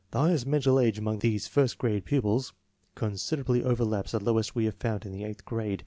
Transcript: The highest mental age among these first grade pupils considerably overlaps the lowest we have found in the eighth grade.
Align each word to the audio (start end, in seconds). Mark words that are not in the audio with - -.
The 0.09 0.17
highest 0.19 0.47
mental 0.47 0.79
age 0.79 0.97
among 0.97 1.19
these 1.19 1.47
first 1.47 1.77
grade 1.77 2.05
pupils 2.05 2.53
considerably 2.95 3.63
overlaps 3.63 4.13
the 4.13 4.19
lowest 4.19 4.55
we 4.55 4.65
have 4.65 4.73
found 4.73 5.05
in 5.05 5.11
the 5.11 5.23
eighth 5.23 5.45
grade. 5.45 5.79